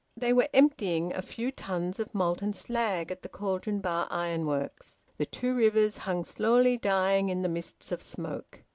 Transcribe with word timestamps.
They 0.17 0.33
were 0.33 0.49
emptying 0.51 1.13
a 1.13 1.21
few 1.21 1.51
tons 1.51 1.99
of 1.99 2.15
molten 2.15 2.53
slag 2.53 3.11
at 3.11 3.21
the 3.21 3.29
Cauldon 3.29 3.81
Bar 3.81 4.07
Ironworks. 4.09 5.05
The 5.19 5.27
two 5.27 5.53
rivers 5.53 5.97
hung 5.97 6.23
slowly 6.23 6.75
dying 6.75 7.29
in 7.29 7.43
the 7.43 7.47
mists 7.47 7.91
of 7.91 8.01
smoke. 8.01 8.61